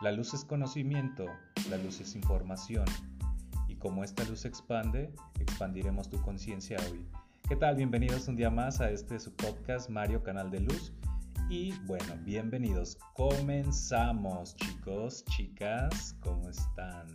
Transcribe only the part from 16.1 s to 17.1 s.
¿cómo están?